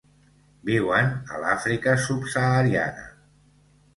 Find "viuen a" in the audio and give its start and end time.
0.69-1.41